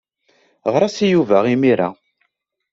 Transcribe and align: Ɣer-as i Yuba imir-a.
Ɣer-as 0.71 0.97
i 1.05 1.07
Yuba 1.13 1.37
imir-a. 1.53 1.89